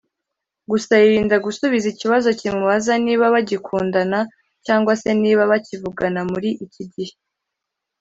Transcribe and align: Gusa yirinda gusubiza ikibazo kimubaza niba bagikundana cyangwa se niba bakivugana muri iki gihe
Gusa 0.71 0.91
yirinda 1.01 1.35
gusubiza 1.45 1.87
ikibazo 1.93 2.27
kimubaza 2.39 2.93
niba 3.05 3.33
bagikundana 3.35 4.19
cyangwa 4.65 4.93
se 5.01 5.09
niba 5.21 5.43
bakivugana 5.51 6.21
muri 6.31 6.49
iki 6.65 6.83
gihe 6.93 7.15